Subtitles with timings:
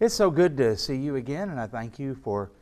[0.00, 2.52] It's so good to see you again, and I thank you for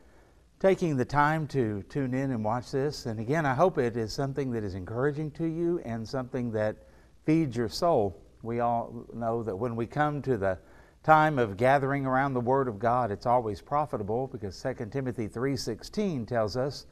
[0.59, 3.07] taking the time to tune in and watch this.
[3.07, 6.88] And again, I hope it is something that is encouraging to you and something that
[7.24, 8.21] feeds your soul.
[8.43, 10.59] We all know that when we come to the
[11.04, 16.27] time of gathering around the word of God, it's always profitable because 2 Timothy 3:16
[16.27, 16.87] tells us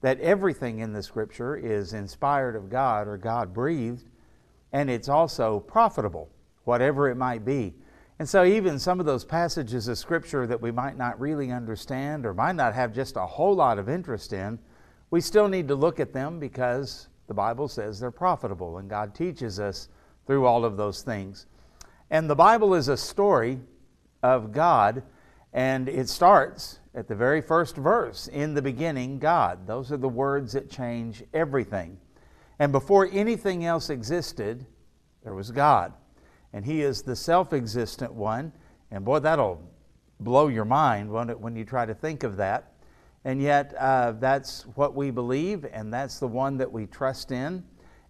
[0.00, 4.10] that everything in the scripture is inspired of God or God breathed,
[4.72, 6.28] and it's also profitable,
[6.64, 7.76] whatever it might be.
[8.22, 12.24] And so, even some of those passages of Scripture that we might not really understand
[12.24, 14.60] or might not have just a whole lot of interest in,
[15.10, 19.12] we still need to look at them because the Bible says they're profitable and God
[19.12, 19.88] teaches us
[20.24, 21.46] through all of those things.
[22.10, 23.58] And the Bible is a story
[24.22, 25.02] of God,
[25.52, 29.66] and it starts at the very first verse In the beginning, God.
[29.66, 31.98] Those are the words that change everything.
[32.60, 34.64] And before anything else existed,
[35.24, 35.92] there was God
[36.52, 38.52] and He is the self existent one.
[38.90, 39.62] And boy, that'll
[40.20, 42.72] blow your mind won't it, when you try to think of that.
[43.24, 47.64] And yet, uh, that's what we believe, and that's the one that we trust in.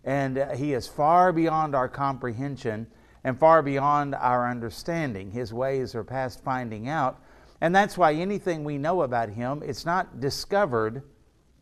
[0.05, 2.87] And uh, He is far beyond our comprehension
[3.25, 5.31] and far beyond our understanding.
[5.31, 7.23] His ways are past finding out.
[7.61, 11.03] And that's why anything we know about Him, it's not discovered,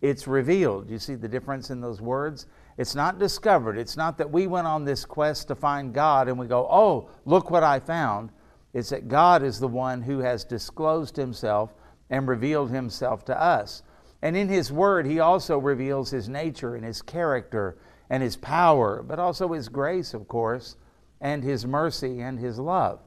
[0.00, 0.88] it's revealed.
[0.88, 2.46] You see the difference in those words?
[2.80, 3.76] It's not discovered.
[3.76, 7.10] It's not that we went on this quest to find God and we go, oh,
[7.26, 8.30] look what I found.
[8.72, 11.74] It's that God is the one who has disclosed himself
[12.08, 13.82] and revealed himself to us.
[14.22, 17.76] And in his word, he also reveals his nature and his character
[18.08, 20.76] and his power, but also his grace, of course,
[21.20, 23.00] and his mercy and his love.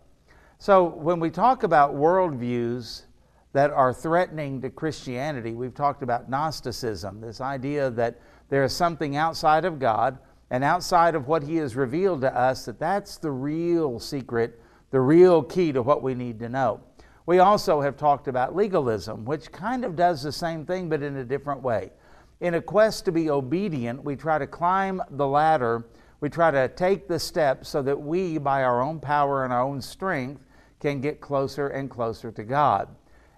[0.60, 3.06] So when we talk about worldviews
[3.54, 8.20] that are threatening to Christianity, we've talked about Gnosticism, this idea that
[8.54, 10.20] there is something outside of God
[10.52, 15.02] and outside of what He has revealed to us that that's the real secret, the
[15.02, 16.80] real key to what we need to know.
[17.26, 21.18] We also have talked about legalism, which kind of does the same thing but in
[21.18, 21.94] a different way.
[22.42, 25.86] In a quest to be obedient, we try to climb the ladder,
[26.20, 29.64] we try to take the steps so that we, by our own power and our
[29.64, 30.44] own strength,
[30.80, 32.88] can get closer and closer to God.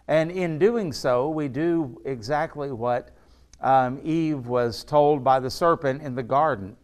[0.10, 3.15] And in doing so, we do exactly what
[3.62, 6.76] um, Eve was told by the serpent in the garden.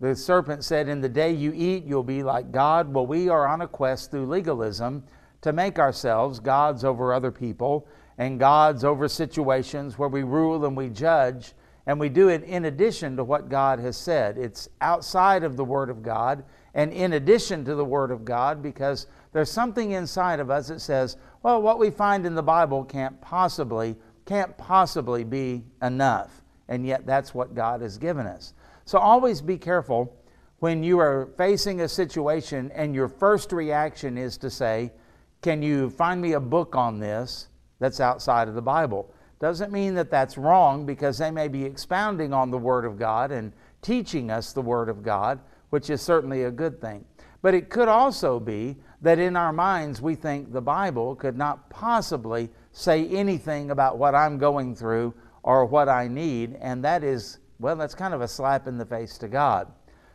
[0.00, 2.92] The serpent said, In the day you eat, you'll be like God.
[2.92, 5.04] Well, we are on a quest through legalism
[5.42, 7.86] to make ourselves gods over other people
[8.18, 11.54] and gods over situations where we rule and we judge,
[11.86, 14.38] and we do it in addition to what God has said.
[14.38, 16.44] It's outside of the Word of God
[16.74, 20.80] and in addition to the Word of God because there's something inside of us that
[20.80, 23.96] says, well, what we find in the Bible can't possibly
[24.26, 26.42] can't possibly be enough.
[26.68, 28.54] And yet, that's what God has given us.
[28.84, 30.16] So, always be careful
[30.60, 34.92] when you are facing a situation and your first reaction is to say,
[35.40, 39.12] Can you find me a book on this that's outside of the Bible?
[39.40, 43.32] Doesn't mean that that's wrong because they may be expounding on the Word of God
[43.32, 43.52] and
[43.82, 45.40] teaching us the Word of God,
[45.70, 47.04] which is certainly a good thing.
[47.42, 51.68] But it could also be that in our minds we think the Bible could not
[51.70, 57.38] possibly say anything about what I'm going through or what I need, and that is,
[57.58, 59.68] well, that's kind of a slap in the face to God.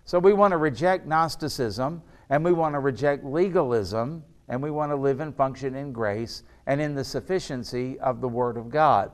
[0.06, 4.92] So we want to reject Gnosticism, and we want to reject legalism, and we want
[4.92, 9.12] to live and function in grace and in the sufficiency of the Word of God.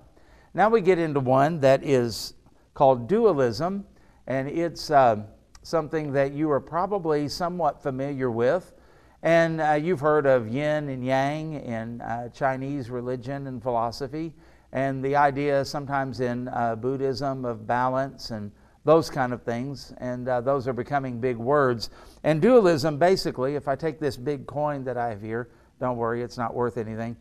[0.53, 2.35] Now we get into one that is
[2.75, 3.85] called dualism,
[4.27, 5.23] and it's uh,
[5.63, 8.73] something that you are probably somewhat familiar with.
[9.23, 14.33] And uh, you've heard of yin and yang in uh, Chinese religion and philosophy,
[14.73, 18.51] and the idea sometimes in uh, Buddhism of balance and
[18.83, 19.93] those kind of things.
[19.99, 21.89] And uh, those are becoming big words.
[22.25, 26.21] And dualism, basically, if I take this big coin that I have here, don't worry,
[26.21, 27.15] it's not worth anything.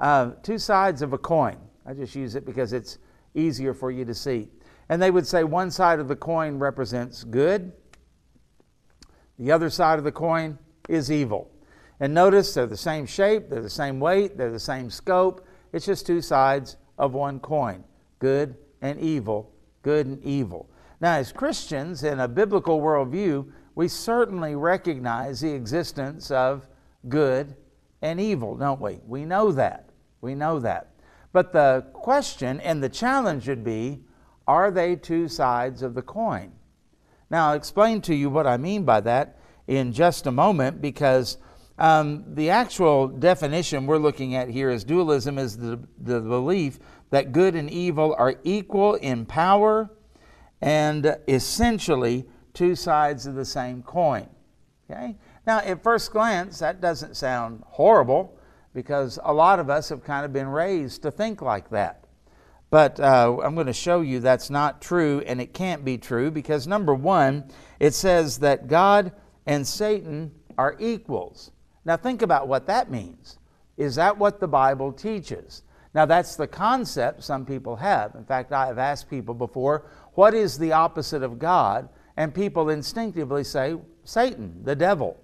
[0.00, 1.56] Uh, two sides of a coin.
[1.86, 2.98] I just use it because it's
[3.34, 4.48] easier for you to see.
[4.88, 7.72] And they would say one side of the coin represents good,
[9.38, 10.58] the other side of the coin
[10.88, 11.50] is evil.
[12.00, 15.46] And notice they're the same shape, they're the same weight, they're the same scope.
[15.72, 17.84] It's just two sides of one coin
[18.18, 20.68] good and evil, good and evil.
[21.00, 26.66] Now, as Christians in a biblical worldview, we certainly recognize the existence of
[27.08, 27.56] good
[28.02, 29.00] and evil, don't we?
[29.06, 29.90] We know that.
[30.20, 30.90] We know that.
[31.32, 34.04] But the question and the challenge would be
[34.46, 36.52] are they two sides of the coin?
[37.30, 41.38] Now, I'll explain to you what I mean by that in just a moment because
[41.78, 46.78] um, the actual definition we're looking at here is dualism is the, the belief
[47.10, 49.90] that good and evil are equal in power
[50.60, 54.28] and essentially two sides of the same coin.
[54.90, 55.16] Okay?
[55.46, 58.38] Now, at first glance, that doesn't sound horrible.
[58.74, 62.04] because a lot of us have kind of been raised to think like that.
[62.70, 66.30] But uh, I'm going to show you that's not true and it can't be true
[66.30, 67.44] because, number one,
[67.78, 69.12] it says that God
[69.46, 71.50] and Satan are equals.
[71.84, 73.38] Now, think about what that means.
[73.76, 75.62] Is that what the Bible teaches?
[75.94, 78.14] Now, that's the concept some people have.
[78.14, 81.88] In fact, I have asked people before, what is the opposite of God?
[82.16, 85.20] And people instinctively say, Satan, the devil.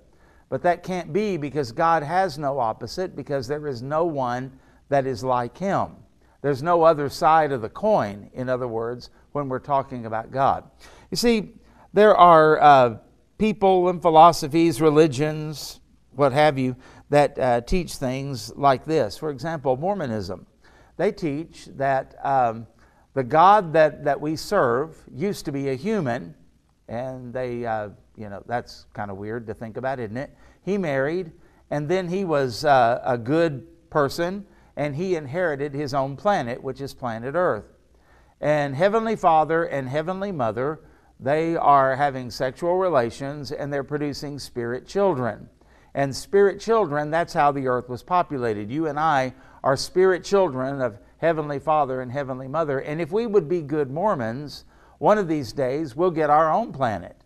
[0.49, 4.53] But that can't be because God has no opposite, because there is no one
[4.89, 5.91] that is like him.
[6.43, 10.65] There's no other side of the coin, in other words, when we're talking about God.
[11.11, 11.53] You see,
[11.93, 12.97] there are uh,
[13.41, 15.81] people and philosophies, religions,
[16.15, 16.77] what have you,
[17.09, 19.17] that uh, teach things like this.
[19.17, 20.47] For example, Mormonism.
[20.99, 22.67] They teach that um,
[23.15, 26.35] the God that, that we serve used to be a human,
[26.87, 30.37] and they, uh, you know, that's kind of weird to think about, isn't it?
[30.63, 31.33] He married,
[31.71, 34.45] and then he was uh, a good person,
[34.77, 37.65] and he inherited his own planet, which is planet Earth.
[38.39, 40.81] And Heavenly Father and Heavenly Mother,
[41.23, 45.49] they are having sexual relations and they're producing spirit children.
[45.95, 48.71] And spirit children, that's how the earth was populated.
[48.71, 52.79] You and I are spirit children of Heavenly Father and Heavenly Mother.
[52.79, 54.65] And if we would be good Mormons,
[54.99, 57.17] one of these days we'll get our own planet.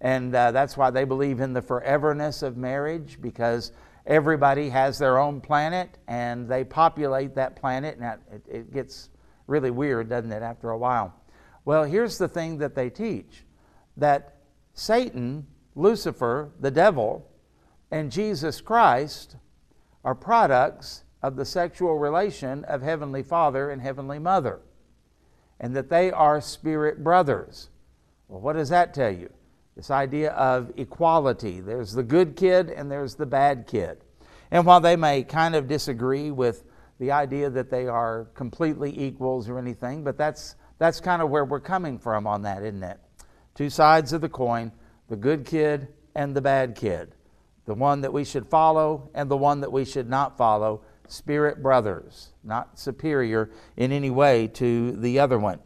[0.00, 3.72] And uh, that's why they believe in the foreverness of marriage because
[4.06, 7.98] everybody has their own planet and they populate that planet.
[7.98, 9.10] And it, it gets
[9.46, 11.14] really weird, doesn't it, after a while?
[11.64, 13.44] Well, here's the thing that they teach
[13.96, 14.36] that
[14.74, 17.30] Satan, Lucifer, the devil,
[17.90, 19.36] and Jesus Christ
[20.04, 24.60] are products of the sexual relation of Heavenly Father and Heavenly Mother,
[25.58, 27.68] and that they are spirit brothers.
[28.28, 29.30] Well, what does that tell you?
[29.76, 31.60] This idea of equality.
[31.60, 33.98] There's the good kid and there's the bad kid.
[34.50, 36.64] And while they may kind of disagree with
[36.98, 41.44] the idea that they are completely equals or anything, but that's, that's kind of where
[41.44, 42.98] we're coming from on that, isn't it?
[43.54, 44.72] Two sides of the coin
[45.08, 47.14] the good kid and the bad kid,
[47.66, 50.82] the one that we should follow and the one that we should not follow.
[51.08, 55.58] Spirit brothers, not superior in any way to the other one.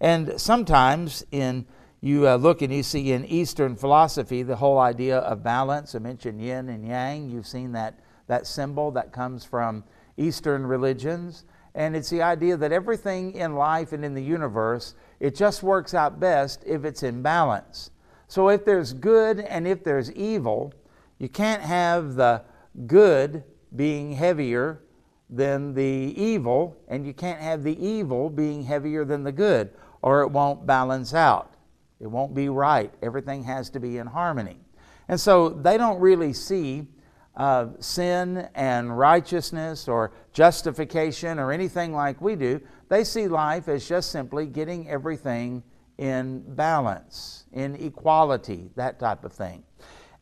[0.00, 1.66] And sometimes in
[2.00, 5.94] you uh, look and you see in Eastern philosophy the whole idea of balance.
[5.94, 7.28] I mentioned yin and yang.
[7.28, 9.84] You've seen that, that symbol that comes from
[10.16, 11.44] Eastern religions.
[11.76, 15.92] And it's the idea that everything in life and in the universe, it just works
[15.92, 17.90] out best if it's in balance.
[18.28, 20.72] So if there's good and if there's evil,
[21.18, 22.42] you can't have the
[22.86, 23.44] good
[23.76, 24.80] being heavier
[25.28, 29.70] than the evil, and you can't have the evil being heavier than the good,
[30.00, 31.54] or it won't balance out.
[32.00, 32.92] It won't be right.
[33.02, 34.56] Everything has to be in harmony.
[35.08, 36.86] And so they don't really see
[37.36, 42.60] uh, sin and righteousness or justification or anything like we do.
[42.88, 45.62] They see life as just simply getting everything
[45.98, 49.64] in balance, in equality, that type of thing.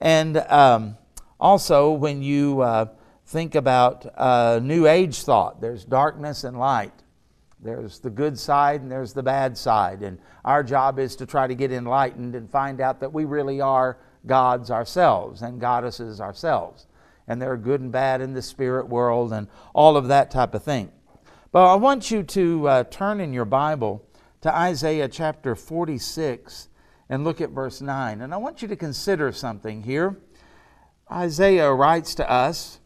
[0.01, 0.97] And um,
[1.39, 2.87] also, when you uh,
[3.27, 6.93] think about uh, New Age thought, there's darkness and light.
[7.61, 10.03] There's the good side and there's the bad side.
[10.03, 13.61] And our job is to try to get enlightened and find out that we really
[13.61, 16.87] are gods ourselves and goddesses ourselves.
[17.27, 20.55] And there are good and bad in the spirit world and all of that type
[20.55, 20.93] of thing.
[21.53, 24.07] But I want you to uh, turn in your Bible
[24.41, 26.69] to Isaiah chapter 46
[27.09, 28.21] and look at verse 9.
[28.21, 30.19] And I want you to consider something here.
[31.11, 32.81] Isaiah writes to us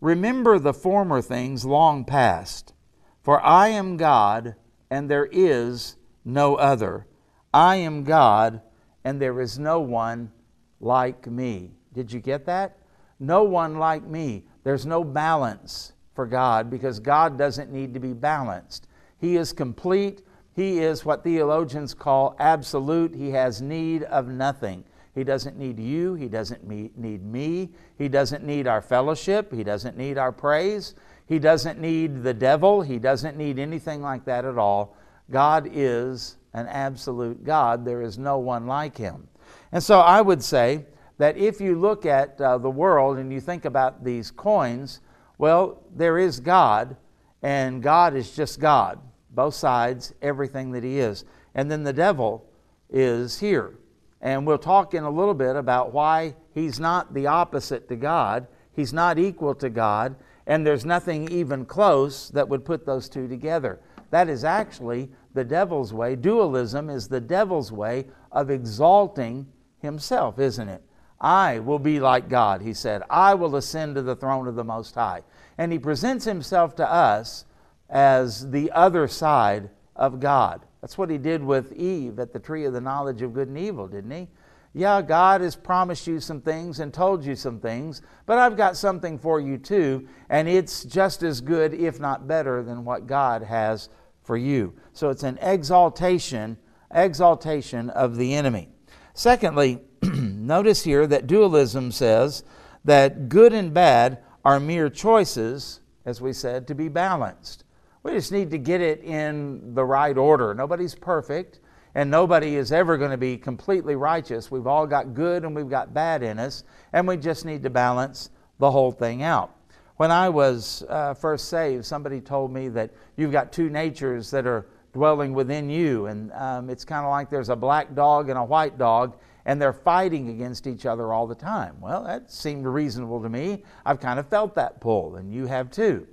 [0.00, 2.74] Remember the former things long past,
[3.22, 4.56] for I am God,
[4.90, 7.06] and there is no other.
[7.54, 8.62] I am God,
[9.04, 10.32] and there is no one
[10.80, 11.70] like me.
[11.92, 12.78] Did you get that?
[13.22, 14.44] No one like me.
[14.64, 18.86] There's no balance for God because God doesn't need to be balanced.
[19.18, 20.22] He is complete
[20.54, 23.14] he is what theologians call absolute.
[23.14, 24.84] He has need of nothing.
[25.14, 26.14] He doesn't need you.
[26.14, 27.70] He doesn't need me.
[27.98, 29.52] He doesn't need our fellowship.
[29.52, 30.94] He doesn't need our praise.
[31.26, 32.82] He doesn't need the devil.
[32.82, 34.96] He doesn't need anything like that at all.
[35.30, 37.84] God is an absolute God.
[37.84, 39.28] There is no one like him.
[39.70, 40.84] And so I would say
[41.18, 45.00] that if you look at uh, the world and you think about these coins,
[45.38, 46.96] well, there is God,
[47.42, 48.98] and God is just God
[49.32, 51.24] both sides, everything that he is.
[51.54, 52.46] And then the devil
[52.90, 53.74] is here.
[54.20, 58.46] And we'll talk in a little bit about why he's not the opposite to God,
[58.72, 60.14] he's not equal to God,
[60.46, 63.80] and there's nothing even close that would put those two together.
[64.10, 66.14] That is actually the devil's way.
[66.14, 69.46] Dualism is the devil's way of exalting
[69.78, 70.82] himself, isn't it?
[71.22, 73.02] I will be like God, he said.
[73.08, 75.22] I will ascend to the throne of the Most High.
[75.56, 77.44] And he presents himself to us
[77.88, 80.66] as the other side of God.
[80.80, 83.56] That's what he did with Eve at the tree of the knowledge of good and
[83.56, 84.28] evil, didn't he?
[84.74, 88.76] Yeah, God has promised you some things and told you some things, but I've got
[88.76, 93.42] something for you too, and it's just as good, if not better, than what God
[93.42, 93.90] has
[94.22, 94.74] for you.
[94.94, 96.56] So it's an exaltation,
[96.90, 98.70] exaltation of the enemy.
[99.12, 102.44] Secondly, notice here that dualism says
[102.84, 107.64] that good and bad are mere choices, as we said, to be balanced.
[108.02, 110.54] We just need to get it in the right order.
[110.54, 111.60] Nobody's perfect
[111.94, 114.50] and nobody is ever going to be completely righteous.
[114.50, 117.70] We've all got good and we've got bad in us, and we just need to
[117.70, 119.54] balance the whole thing out.
[119.96, 124.46] When I was uh, first saved, somebody told me that you've got two natures that
[124.46, 128.38] are dwelling within you, and um, it's kind of like there's a black dog and
[128.38, 131.80] a white dog, and they're fighting against each other all the time.
[131.80, 133.64] Well, that seemed reasonable to me.
[133.84, 136.06] I've kind of felt that pull, and you have too.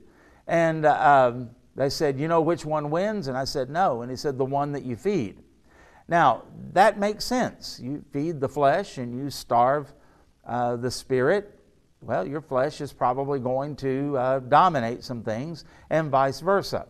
[0.47, 3.27] And uh, um, they said, You know which one wins?
[3.27, 4.01] And I said, No.
[4.01, 5.37] And he said, The one that you feed.
[6.07, 6.43] Now,
[6.73, 7.79] that makes sense.
[7.81, 9.93] You feed the flesh and you starve
[10.45, 11.59] uh, the spirit.
[12.01, 16.87] Well, your flesh is probably going to uh, dominate some things, and vice versa.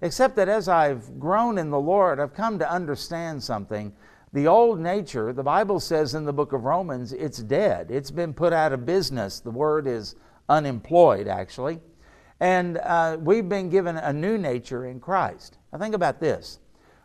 [0.00, 3.92] Except that as I've grown in the Lord, I've come to understand something.
[4.34, 7.90] The old nature, the Bible says in the book of Romans, it's dead.
[7.90, 9.40] It's been put out of business.
[9.40, 10.14] The word is
[10.48, 11.80] unemployed, actually.
[12.40, 15.58] And uh, we've been given a new nature in Christ.
[15.70, 16.60] Now, think about this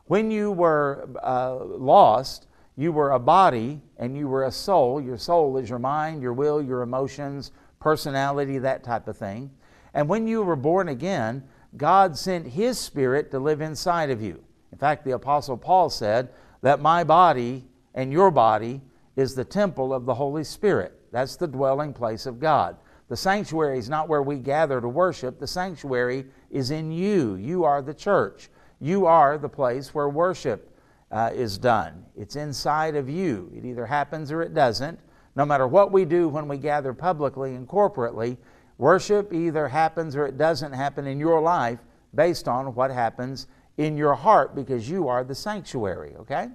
[0.06, 5.02] when you were uh, lost, you were a body and you were a soul.
[5.02, 9.52] Your soul is your mind, your will, your emotions, personality, that type of thing.
[9.94, 11.44] And when you were born again,
[11.76, 14.44] God sent His Spirit to live inside of you.
[14.72, 16.30] In fact, the Apostle Paul said
[16.68, 18.82] that my body and your body
[19.16, 21.00] is the temple of the Holy Spirit.
[21.14, 22.76] That's the dwelling place of God.
[23.08, 27.36] The sanctuary is not where we gather to worship, the sanctuary is in you.
[27.36, 28.50] You are the church.
[28.82, 30.78] You are the place where worship
[31.10, 32.04] uh, is done.
[32.18, 33.50] It's inside of you.
[33.56, 35.00] It either happens or it doesn't.
[35.38, 38.36] No matter what we do when we gather publicly and corporately,
[38.78, 41.80] worship either happens or it doesn't happen in your life
[42.14, 43.48] based on what happens
[43.78, 46.50] in your heart because you are the sanctuary, okay?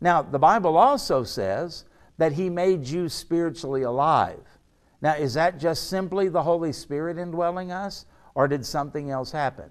[0.00, 1.84] Now, the Bible also says
[2.18, 4.44] that He made you spiritually alive.
[5.00, 9.70] Now, is that just simply the Holy Spirit indwelling us, or did something else happen?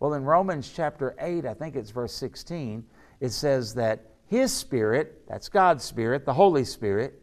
[0.00, 2.84] Well, in Romans chapter 8, I think it's verse 16,
[3.20, 7.20] it says that His Spirit, that's God's Spirit, the Holy Spirit,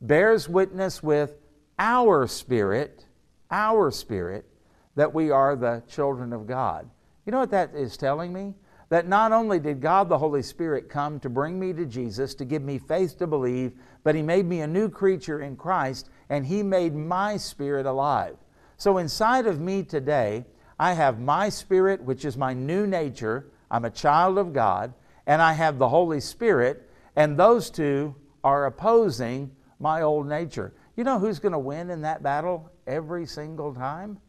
[0.00, 1.34] bears witness with
[1.78, 3.04] our spirit,
[3.50, 4.46] our spirit,
[4.94, 6.88] that we are the children of God.
[7.26, 8.54] You know what that is telling me?
[8.88, 12.44] That not only did God the Holy Spirit come to bring me to Jesus, to
[12.44, 13.72] give me faith to believe,
[14.04, 18.36] but He made me a new creature in Christ, and He made my spirit alive.
[18.76, 20.44] So inside of me today,
[20.78, 23.50] I have my spirit, which is my new nature.
[23.72, 24.94] I'm a child of God,
[25.26, 28.14] and I have the Holy Spirit, and those two
[28.44, 30.74] are opposing my old nature.
[30.94, 34.20] You know who's going to win in that battle every single time?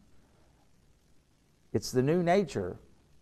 [1.72, 2.76] It's the new nature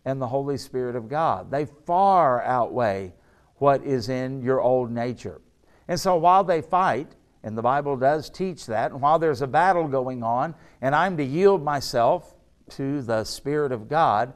[0.07, 1.51] and the Holy Spirit of God.
[1.51, 3.13] They far outweigh
[3.57, 5.41] what is in your old nature.
[5.89, 7.11] And so while they fight,
[7.43, 11.17] and the Bible does teach that, and while there's a battle going on, and I'm
[11.17, 12.35] to yield myself
[12.69, 14.33] to the Spirit of God.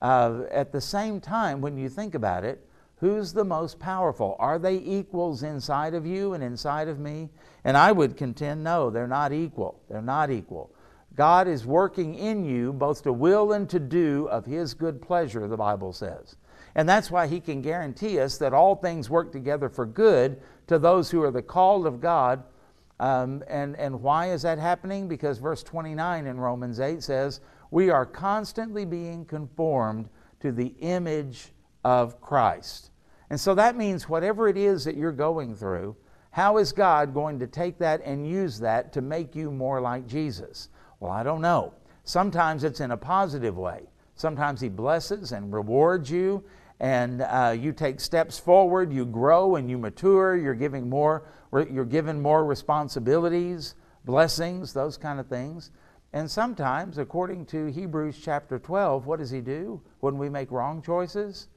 [0.00, 4.36] Uh, at the same time, when you think about it, who's the most powerful?
[4.38, 7.28] Are they equals inside of you and inside of me?
[7.64, 9.82] And I would contend, no, they're not equal.
[9.90, 10.74] They're not equal.
[11.16, 15.46] God is working in you both to will and to do of His good pleasure,
[15.48, 16.36] the Bible says.
[16.74, 20.78] And that's why He can guarantee us that all things work together for good to
[20.78, 22.44] those who are the called of God.
[23.00, 25.08] Um, and, and why is that happening?
[25.08, 27.40] Because verse 29 in Romans 8 says,
[27.70, 30.08] we are constantly being conformed
[30.40, 31.52] to the image
[31.84, 32.90] of Christ.
[33.30, 35.96] And so that means whatever it is that you're going through,
[36.32, 40.06] how is God going to take that and use that to make you more like
[40.06, 40.68] Jesus?
[41.00, 41.74] Well, I don't know.
[42.04, 43.88] Sometimes it's in a positive way.
[44.14, 46.44] Sometimes He blesses and rewards you,
[46.78, 48.92] and uh, you take steps forward.
[48.92, 50.36] You grow and you mature.
[50.36, 51.24] You're giving more.
[51.52, 55.72] You're given more responsibilities, blessings, those kind of things.
[56.12, 60.82] And sometimes, according to Hebrews chapter 12, what does he do when we make wrong
[60.82, 61.48] choices?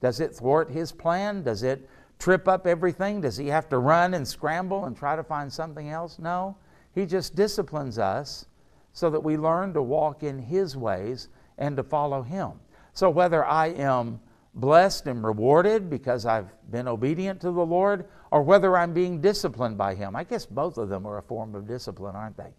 [0.00, 1.42] Does it thwart his plan?
[1.42, 1.88] Does it
[2.18, 3.20] trip up everything?
[3.20, 6.18] Does he have to run and scramble and try to find something else?
[6.18, 6.56] No.
[6.94, 8.46] He just disciplines us
[8.92, 11.28] so that we learn to walk in his ways
[11.58, 12.52] and to follow him.
[12.92, 14.20] So whether I am
[14.54, 19.78] blessed and rewarded because I've been obedient to the Lord, or whether I'm being disciplined
[19.78, 20.16] by Him.
[20.16, 22.52] I guess both of them are a form of discipline, aren't they?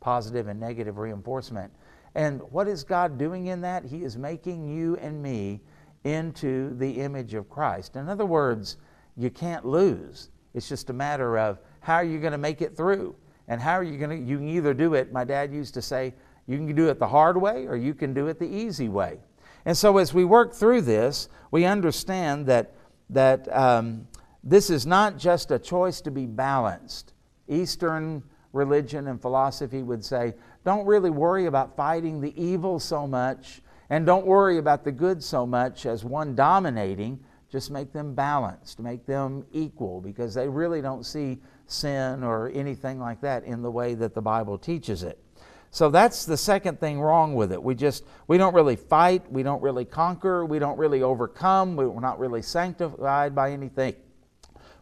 [0.00, 1.72] Positive and negative reinforcement.
[2.14, 3.84] And what is God doing in that?
[3.84, 5.60] He is making you and me
[6.04, 7.96] into the image of Christ.
[7.96, 8.76] In other words,
[9.16, 10.30] you can't lose.
[10.54, 13.14] It's just a matter of how are you going to make it through?
[13.48, 15.82] And how are you going to, you can either do it, my dad used to
[15.82, 16.14] say,
[16.46, 19.18] you can do it the hard way or you can do it the easy way.
[19.64, 22.74] And so as we work through this, we understand that,
[23.10, 24.06] that um,
[24.42, 27.14] this is not just a choice to be balanced.
[27.48, 28.22] Eastern
[28.52, 30.34] religion and philosophy would say,
[30.64, 35.22] don't really worry about fighting the evil so much, and don't worry about the good
[35.22, 37.18] so much as one dominating.
[37.50, 41.38] Just make them balanced, make them equal, because they really don't see
[41.72, 45.18] sin or anything like that in the way that the Bible teaches it.
[45.74, 47.62] So that's the second thing wrong with it.
[47.62, 51.98] We just we don't really fight, we don't really conquer, we don't really overcome, we're
[51.98, 53.94] not really sanctified by anything.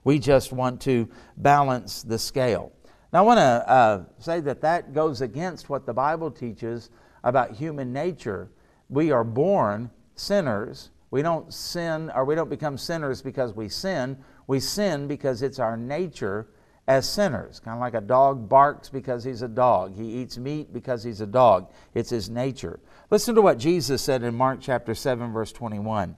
[0.02, 2.73] We just want to balance the scale.
[3.12, 6.90] Now I want to uh, say that that goes against what the Bible teaches
[7.23, 8.50] about human nature.
[8.88, 10.90] We are born sinners.
[11.12, 14.18] We don't sin or we don't become sinners because we sin.
[14.49, 16.49] We sin because it's our nature
[16.90, 17.61] as sinners.
[17.61, 19.94] Kind of like a dog barks because he's a dog.
[19.94, 21.70] He eats meat because he's a dog.
[21.94, 22.80] It's his nature.
[23.11, 26.16] Listen to what Jesus said in Mark chapter 7 verse 21.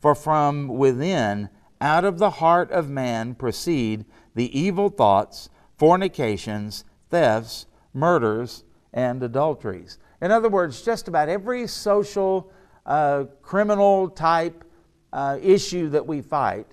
[0.00, 7.66] For from within out of the heart of man proceed the evil thoughts, fornications, thefts,
[7.92, 8.64] murders,
[8.94, 9.98] and adulteries.
[10.22, 12.50] In other words, just about every social
[12.86, 14.64] uh, criminal type
[15.12, 16.66] uh, issue that we fight,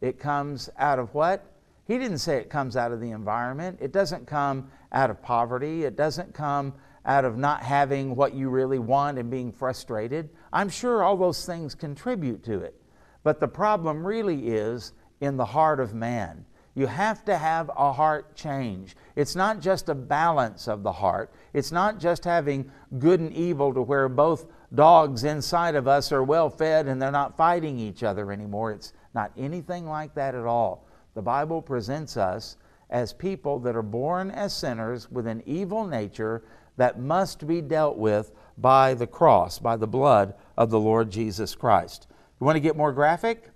[0.00, 1.51] it comes out of what?
[1.84, 3.78] He didn't say it comes out of the environment.
[3.80, 5.84] It doesn't come out of poverty.
[5.84, 6.74] It doesn't come
[7.04, 10.30] out of not having what you really want and being frustrated.
[10.52, 12.80] I'm sure all those things contribute to it.
[13.24, 16.44] But the problem really is in the heart of man.
[16.74, 18.96] You have to have a heart change.
[19.14, 21.32] It's not just a balance of the heart.
[21.52, 26.22] It's not just having good and evil to where both dogs inside of us are
[26.22, 28.72] well fed and they're not fighting each other anymore.
[28.72, 30.86] It's not anything like that at all.
[31.14, 32.56] The Bible presents us
[32.88, 36.42] as people that are born as sinners with an evil nature
[36.76, 41.54] that must be dealt with by the cross, by the blood of the Lord Jesus
[41.54, 42.06] Christ.
[42.40, 43.50] You want to get more graphic?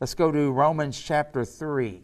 [0.00, 2.02] Let's go to Romans chapter 3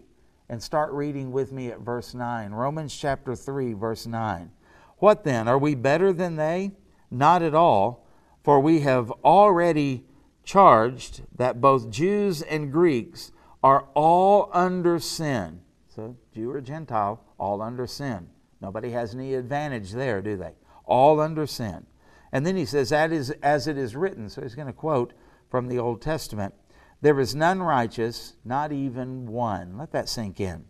[0.48, 2.52] and start reading with me at verse 9.
[2.52, 4.50] Romans chapter 3, verse 9.
[4.98, 5.48] What then?
[5.48, 6.72] Are we better than they?
[7.10, 8.06] Not at all,
[8.42, 10.04] for we have already
[10.44, 15.60] charged that both Jews and Greeks are all under sin.
[15.88, 18.28] So, Jew or Gentile, all under sin.
[18.60, 20.52] Nobody has any advantage there, do they?
[20.84, 21.86] All under sin.
[22.32, 24.28] And then he says, that is as it is written.
[24.28, 25.12] So he's going to quote
[25.50, 26.54] from the Old Testament
[27.00, 29.78] There is none righteous, not even one.
[29.78, 30.64] Let that sink in.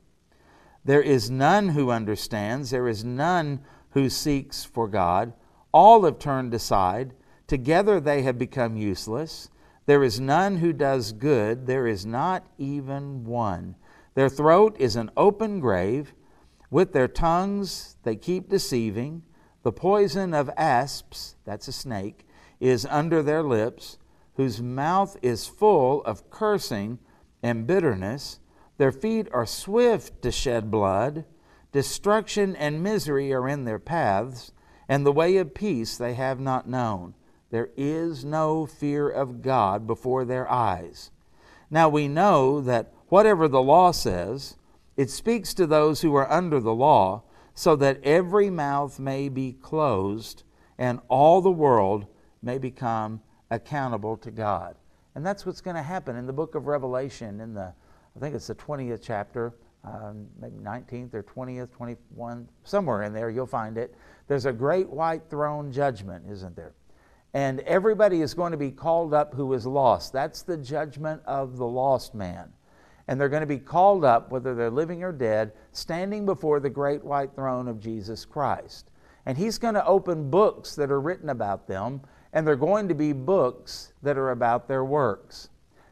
[0.85, 5.33] There is none who understands, there is none who seeks for God.
[5.73, 7.15] All have turned aside.
[7.47, 9.51] Together they have become useless.
[9.89, 13.75] There is none who does good, there is not even one.
[14.17, 16.13] Their throat is an open grave.
[16.71, 19.23] With their tongues they keep deceiving.
[19.63, 22.27] The poison of asps, that's a snake,
[22.61, 23.97] is under their lips,
[24.35, 26.99] whose mouth is full of cursing
[27.43, 28.41] and bitterness.
[28.77, 31.25] Their feet are swift to shed blood.
[31.73, 34.53] Destruction and misery are in their paths,
[34.87, 37.15] and the way of peace they have not known.
[37.51, 41.11] There is no fear of God before their eyes.
[41.71, 44.57] Now we know that whatever the law says,
[44.97, 47.23] it speaks to those who are under the law,
[47.55, 50.45] so that every mouth may be closed
[50.79, 52.07] and all the world
[52.41, 54.77] may become accountable to God.
[55.15, 57.75] And that's what's going to happen in the book of Revelation, in the,
[58.17, 63.29] I think it's the 20th chapter, um, maybe 19th or 20th, 21, somewhere in there,
[63.29, 63.95] you'll find it.
[64.29, 66.75] There's a great white throne judgment, isn't there?
[67.35, 70.13] And everybody is going to be called up who is lost.
[70.13, 72.53] That's the judgment of the lost man.
[73.07, 76.71] And they're going to be called up, whether they're living or dead, standing before the
[76.71, 78.91] great white throne of Jesus Christ.
[79.27, 82.01] And He's going to open books that are written about them,
[82.33, 85.49] and they're going to be books that are about their works.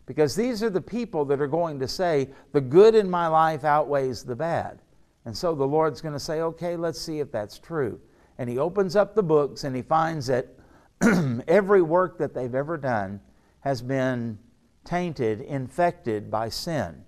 [0.06, 3.64] Because these are the people that are going to say, the good in my life
[3.64, 4.80] outweighs the bad.
[5.24, 8.00] And so the Lord's going to say, okay, let's see if that's true.
[8.38, 10.55] And He opens up the books and He finds that
[11.48, 13.20] every work that they've ever done
[13.60, 14.38] has been
[14.84, 17.04] tainted, infected by sin.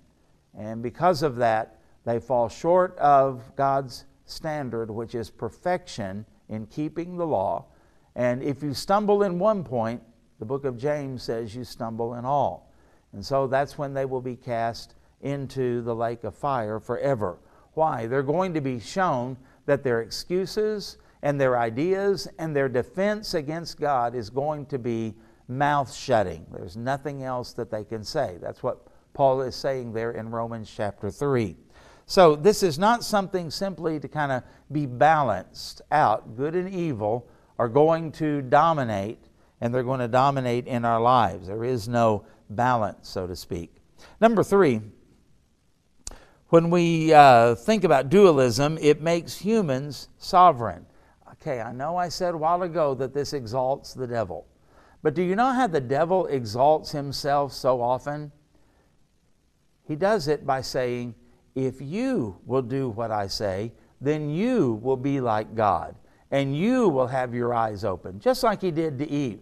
[0.57, 7.17] And because of that, they fall short of God's standard, which is perfection in keeping
[7.17, 7.67] the law.
[8.17, 10.03] And if you stumble in one point,
[10.39, 12.73] the book of James says you stumble in all.
[13.13, 17.39] And so that's when they will be cast into the lake of fire forever.
[17.75, 18.07] Why?
[18.07, 23.81] They're going to be shown that their excuses and their ideas and their defense against
[23.81, 25.15] God is going to be
[25.49, 26.47] mouth shutting.
[26.53, 28.39] There's nothing else that they can say.
[28.41, 31.57] That's what Paul is saying there in Romans chapter 3.
[32.07, 36.37] So, this is not something simply to kind of be balanced out.
[36.37, 37.29] Good and evil
[37.59, 39.19] are going to dominate,
[39.61, 41.49] and they're going to dominate in our lives.
[41.49, 43.75] There is no balance, so to speak.
[44.21, 44.81] Number three,
[46.49, 50.87] when we uh, think about dualism, it makes humans sovereign.
[51.41, 54.47] Okay, I know I said a while ago that this exalts the devil.
[55.03, 58.33] But do you know how the devil exalts himself so often?
[59.85, 61.15] He does it by saying,
[61.55, 65.95] If you will do what I say, then you will be like God,
[66.31, 69.41] and you will have your eyes open, just like he did to Eve.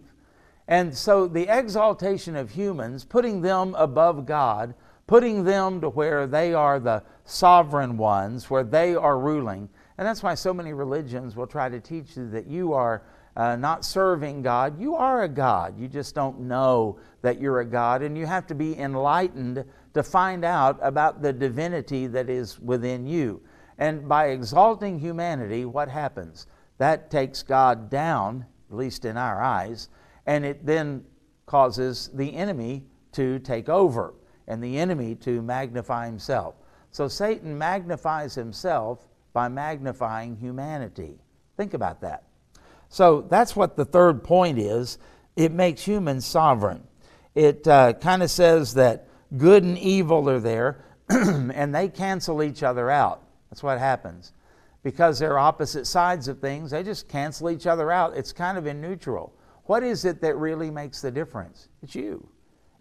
[0.67, 4.75] And so the exaltation of humans, putting them above God,
[5.07, 9.69] putting them to where they are the sovereign ones, where they are ruling.
[9.97, 13.03] And that's why so many religions will try to teach you that you are
[13.35, 14.79] uh, not serving God.
[14.79, 15.79] You are a God.
[15.79, 20.03] You just don't know that you're a God, and you have to be enlightened to
[20.03, 23.41] find out about the divinity that is within you.
[23.77, 26.47] And by exalting humanity, what happens?
[26.77, 29.89] That takes God down, at least in our eyes,
[30.25, 31.03] and it then
[31.45, 32.83] causes the enemy
[33.13, 34.13] to take over
[34.47, 36.55] and the enemy to magnify himself.
[36.91, 39.06] So Satan magnifies himself
[39.37, 41.19] by magnifying humanity.
[41.57, 42.23] Think about that.
[42.89, 44.97] So that's what the third point is.
[45.35, 46.81] It makes humans sovereign.
[47.35, 52.63] It uh, kind of says that good and evil are there, and they cancel each
[52.63, 53.27] other out.
[53.51, 54.33] That's what happens.
[54.81, 58.17] Because they're opposite sides of things, they just cancel each other out.
[58.17, 59.35] It's kind of in neutral.
[59.65, 61.69] What is it that really makes the difference?
[61.83, 62.27] It's you,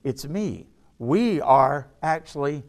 [0.04, 0.68] it's me.
[0.98, 2.62] We are actually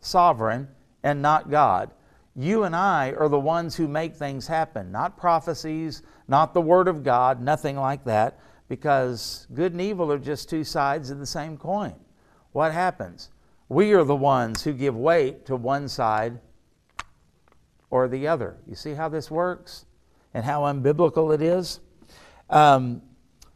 [0.00, 0.68] sovereign
[1.02, 1.90] and not God.
[2.36, 6.88] You and I are the ones who make things happen, not prophecies, not the Word
[6.88, 11.26] of God, nothing like that, because good and evil are just two sides of the
[11.26, 11.94] same coin.
[12.52, 13.30] What happens?
[13.68, 16.40] We are the ones who give weight to one side
[17.90, 18.56] or the other.
[18.66, 19.86] You see how this works
[20.32, 21.80] and how unbiblical it is?
[22.50, 23.02] Um,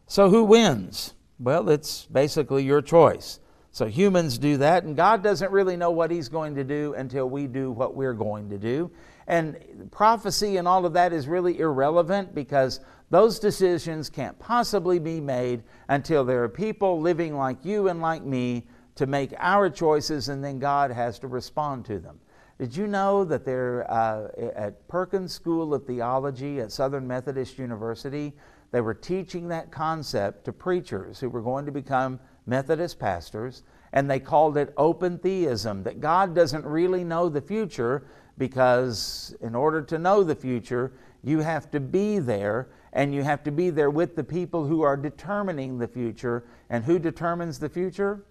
[0.07, 1.13] so, who wins?
[1.39, 3.39] Well, it's basically your choice.
[3.79, 7.29] So humans do that, and God doesn't really know what He's going to do until
[7.29, 8.91] we do what we're going to do.
[9.25, 15.21] And prophecy and all of that is really irrelevant because those decisions can't possibly be
[15.21, 20.27] made until there are people living like you and like me to make our choices,
[20.27, 22.19] and then God has to respond to them.
[22.59, 28.33] Did you know that there uh, at Perkins School of Theology at Southern Methodist University,
[28.71, 34.09] they were teaching that concept to preachers who were going to become Methodist pastors, and
[34.09, 38.05] they called it open theism that God doesn't really know the future
[38.37, 40.91] because, in order to know the future,
[41.23, 44.81] you have to be there and you have to be there with the people who
[44.81, 46.45] are determining the future.
[46.69, 48.25] And who determines the future?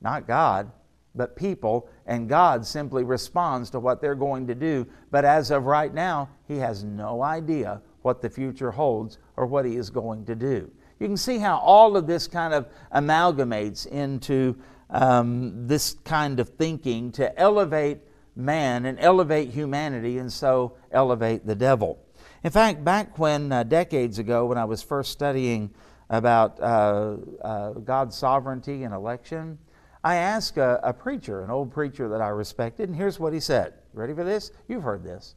[0.00, 0.70] Not God,
[1.14, 1.88] but people.
[2.06, 4.86] And God simply responds to what they're going to do.
[5.10, 9.64] But as of right now, He has no idea what the future holds or what
[9.64, 10.70] He is going to do.
[11.00, 14.56] You can see how all of this kind of amalgamates into
[14.90, 17.98] um, this kind of thinking to elevate
[18.36, 21.98] man and elevate humanity and so elevate the devil.
[22.42, 25.70] In fact, back when uh, decades ago, when I was first studying
[26.10, 29.58] about uh, uh, God's sovereignty and election,
[30.04, 33.40] I asked a, a, preacher, an old preacher that I respected, and here's what he
[33.40, 33.74] said.
[33.94, 34.52] Ready for this?
[34.68, 35.34] You've heard this.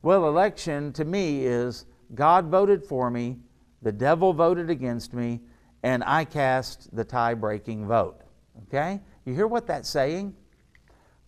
[0.00, 1.84] Well, election to me is
[2.14, 3.36] God voted for me,
[3.82, 5.40] the devil voted against me,
[5.82, 8.22] and I cast the tie breaking vote.
[8.64, 9.00] Okay?
[9.24, 10.34] You hear what that's saying?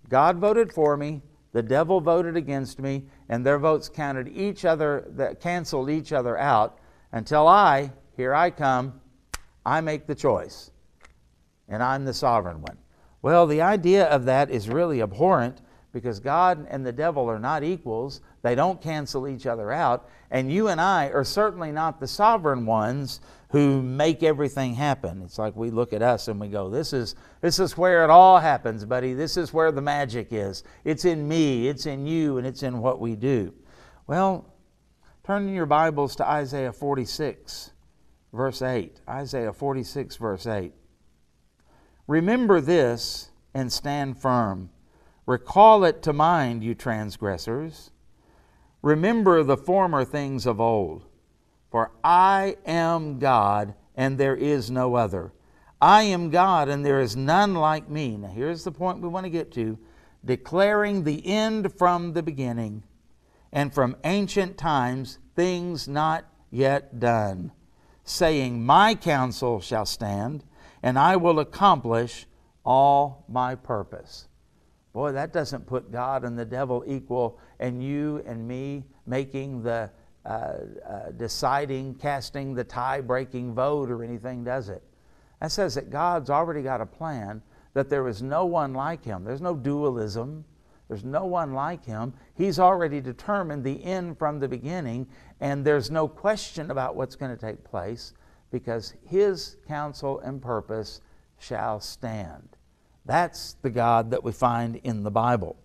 [0.09, 5.05] God voted for me, the devil voted against me, and their votes counted each other,
[5.11, 6.79] that canceled each other out
[7.13, 9.01] until I, here I come,
[9.65, 10.71] I make the choice.
[11.69, 12.79] And I'm the sovereign one.
[13.23, 15.61] Well, the idea of that is really abhorrent
[15.93, 18.21] because God and the devil are not equals.
[18.43, 20.09] They don't cancel each other out.
[20.31, 25.23] And you and I are certainly not the sovereign ones who make everything happen.
[25.23, 28.11] It's like we look at us and we go, this is, this is where it
[28.11, 29.13] all happens, buddy.
[29.13, 30.63] This is where the magic is.
[30.85, 33.53] It's in me, it's in you, and it's in what we do.
[34.07, 34.55] Well,
[35.25, 37.73] turn in your Bibles to Isaiah 46,
[38.33, 39.01] verse 8.
[39.09, 40.73] Isaiah 46, verse 8.
[42.07, 44.71] Remember this and stand firm.
[45.27, 47.91] Recall it to mind, you transgressors.
[48.83, 51.05] Remember the former things of old.
[51.71, 55.33] For I am God, and there is no other.
[55.81, 58.17] I am God, and there is none like me.
[58.17, 59.79] Now, here's the point we want to get to.
[60.25, 62.83] declaring the end from the beginning,
[63.53, 67.53] and from ancient times things not yet done,
[68.05, 70.45] saying, My counsel shall stand,
[70.83, 72.27] and I will accomplish
[72.65, 74.29] all my purpose.
[74.93, 79.91] Boy, that doesn't put God and the devil equal, and you and me making the
[80.27, 84.83] uh, uh, deciding, casting the tie breaking vote or anything, does it?
[85.41, 87.41] That says that God's already got a plan,
[87.73, 89.25] that there is no one like Him.
[89.25, 90.45] There's no dualism,
[90.89, 92.13] there's no one like Him.
[92.35, 95.07] He's already determined the end from the beginning,
[95.41, 98.13] and there's no question about what's going to take place
[98.51, 101.01] because His counsel and purpose
[101.39, 102.57] shall stand.
[103.05, 105.57] That's the God that we find in the Bible.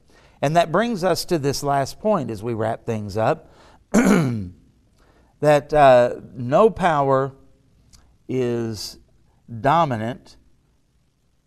[0.42, 3.52] And that brings us to this last point as we wrap things up
[3.92, 7.34] that uh, no power
[8.28, 9.00] is
[9.62, 10.38] dominant.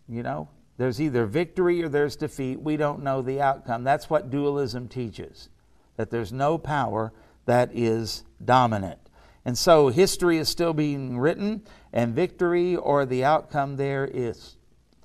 [0.07, 2.61] You know, there's either victory or there's defeat.
[2.61, 3.83] We don't know the outcome.
[3.83, 5.49] That's what dualism teaches,
[5.97, 7.13] that there's no power
[7.45, 8.99] that is dominant.
[9.45, 14.57] And so history is still being written, and victory or the outcome there is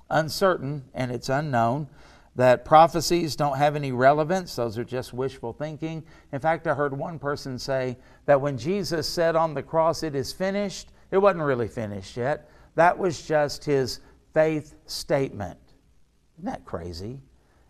[0.09, 1.87] uncertain and it's unknown.
[2.35, 6.03] That prophecies don't have any relevance, those are just wishful thinking.
[6.33, 10.15] In fact, I heard one person say that when Jesus said on the cross, It
[10.15, 12.49] is finished, it wasn't really finished yet.
[12.75, 14.01] That was just his
[14.33, 15.57] faith statement.
[16.37, 17.21] Isn't that crazy?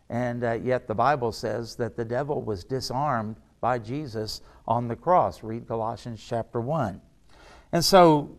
[0.10, 4.96] And uh, yet the Bible says that the devil was disarmed by Jesus on the
[4.96, 5.44] cross.
[5.44, 7.02] Read Colossians chapter 1.
[7.72, 8.36] And so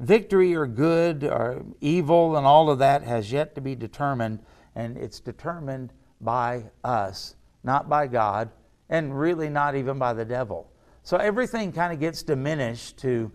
[0.00, 4.40] victory or good or evil and all of that has yet to be determined,
[4.74, 8.50] and it's determined by us, not by God,
[8.88, 10.70] and really not even by the devil.
[11.02, 13.30] So everything kind of gets diminished to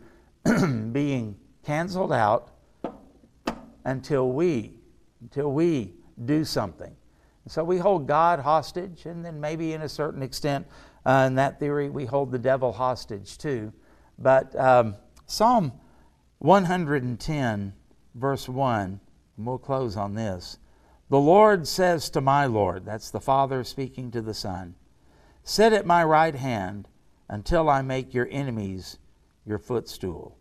[0.92, 2.52] being canceled out
[3.86, 4.80] until we
[5.22, 5.94] until we
[6.26, 6.96] do something.
[7.48, 10.68] So we hold God hostage, and then maybe in a certain extent,
[11.06, 13.72] uh, in that theory, we hold the devil hostage too.
[14.20, 15.72] But um, Psalm
[16.40, 17.74] 110,
[18.14, 19.00] verse 1,
[19.38, 20.58] and we'll close on this.
[21.10, 24.76] The Lord says to my Lord, that's the Father speaking to the Son,
[25.44, 26.88] Sit at my right hand
[27.30, 28.98] until I make your enemies
[29.46, 30.38] your footstool.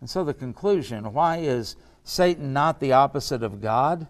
[0.00, 4.06] And so the conclusion why is Satan not the opposite of God,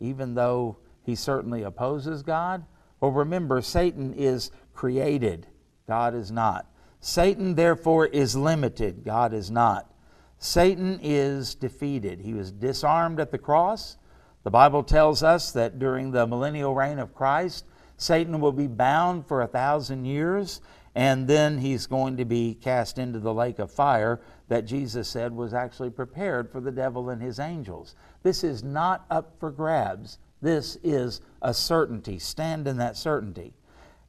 [0.00, 2.64] even though he certainly opposes God?
[3.00, 5.46] Well, remember, Satan is created,
[5.86, 6.66] God is not.
[7.00, 9.93] Satan, therefore, is limited, God is not.
[10.38, 12.20] Satan is defeated.
[12.20, 13.96] He was disarmed at the cross.
[14.42, 17.64] The Bible tells us that during the millennial reign of Christ,
[17.96, 20.60] Satan will be bound for a thousand years,
[20.94, 25.32] and then he's going to be cast into the lake of fire that Jesus said
[25.32, 27.94] was actually prepared for the devil and his angels.
[28.22, 30.18] This is not up for grabs.
[30.42, 32.18] This is a certainty.
[32.18, 33.54] Stand in that certainty.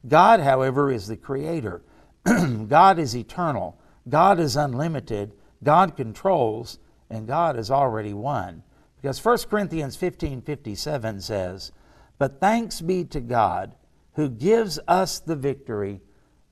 [0.06, 1.82] God, however, is the creator.
[2.68, 3.80] God is eternal.
[4.08, 5.32] God is unlimited.
[5.66, 6.78] God controls,
[7.10, 8.62] and God has already won.
[9.02, 11.72] Because 1 Corinthians 15 57 says,
[12.18, 13.74] But thanks be to God
[14.14, 16.00] who gives us the victory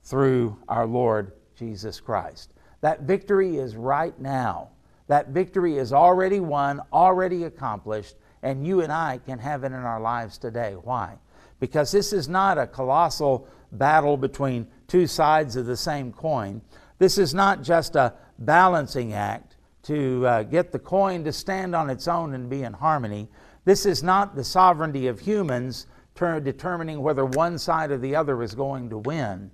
[0.03, 2.51] through our Lord Jesus Christ.
[2.81, 4.71] That victory is right now.
[5.07, 9.73] That victory is already won, already accomplished, and you and I can have it in
[9.75, 10.73] our lives today.
[10.73, 11.17] Why?
[11.61, 16.61] Because this is not a colossal battle between two sides of the same coin.
[16.97, 21.89] This is not just a balancing act to uh, get the coin to stand on
[21.89, 23.27] its own and be in harmony.
[23.65, 28.41] This is not the sovereignty of humans ter- determining whether one side or the other
[28.41, 29.51] is going to win.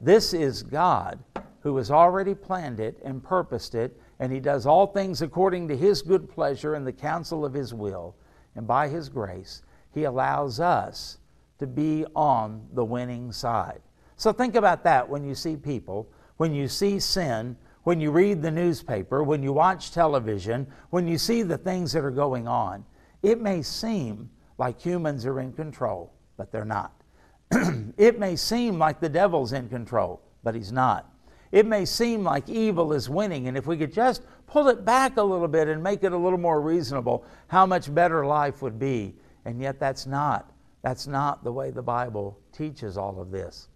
[0.00, 1.18] This is God
[1.60, 5.76] who has already planned it and purposed it, and He does all things according to
[5.76, 8.14] His good pleasure and the counsel of His will.
[8.54, 11.18] And by His grace, He allows us
[11.58, 13.80] to be on the winning side.
[14.16, 18.42] So think about that when you see people, when you see sin, when you read
[18.42, 22.84] the newspaper, when you watch television, when you see the things that are going on.
[23.22, 26.92] It may seem like humans are in control, but they're not.
[27.96, 31.10] it may seem like the devil's in control, but he's not.
[31.52, 35.18] It may seem like evil is winning, and if we could just pull it back
[35.18, 38.78] a little bit and make it a little more reasonable, how much better life would
[38.78, 39.14] be.
[39.44, 40.50] And yet, that's not.
[40.82, 43.68] That's not the way the Bible teaches all of this.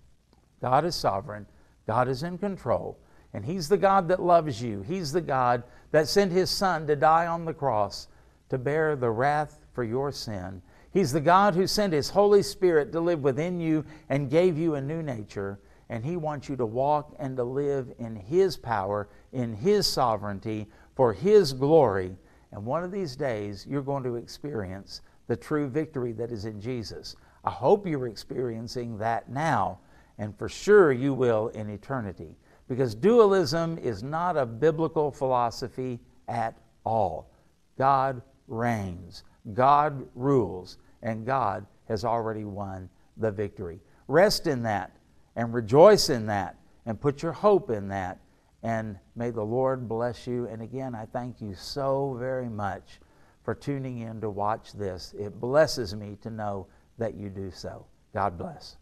[0.60, 1.46] God is sovereign,
[1.86, 2.98] God is in control,
[3.38, 4.82] and He's the God that loves you.
[4.82, 8.08] He's the God that sent His Son to die on the cross
[8.48, 10.60] to bear the wrath for your sin.
[10.90, 14.74] He's the God who sent His Holy Spirit to live within you and gave you
[14.74, 15.60] a new nature.
[15.88, 20.66] And He wants you to walk and to live in His power, in His sovereignty,
[20.96, 22.16] for His glory.
[22.50, 26.60] And one of these days, you're going to experience the true victory that is in
[26.60, 27.14] Jesus.
[27.44, 29.78] I hope you're experiencing that now,
[30.18, 32.34] and for sure you will in eternity.
[32.68, 36.54] Because dualism is not a biblical philosophy at
[36.84, 37.30] all.
[37.78, 43.80] God reigns, God rules, and God has already won the victory.
[44.06, 44.96] Rest in that
[45.36, 48.18] and rejoice in that and put your hope in that.
[48.62, 50.46] And may the Lord bless you.
[50.46, 53.00] And again, I thank you so very much
[53.44, 55.14] for tuning in to watch this.
[55.18, 56.66] It blesses me to know
[56.98, 57.86] that you do so.
[58.12, 58.77] God bless.